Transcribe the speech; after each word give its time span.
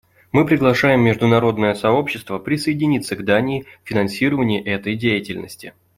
Мы 0.31 0.47
приглашаем 0.47 1.01
международное 1.01 1.75
сообщество 1.75 2.39
присоединиться 2.39 3.15
к 3.15 3.23
Дании 3.23 3.67
в 3.83 3.87
финансировании 3.87 4.59
этой 4.59 4.95
деятельности. 4.95 5.75